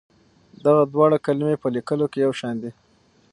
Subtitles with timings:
[0.65, 2.71] دغه دواړه کلمې په لیکلو کې یو شان دي.